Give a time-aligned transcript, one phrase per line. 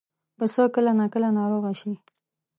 [0.37, 1.93] پسه کله ناکله ناروغه شي.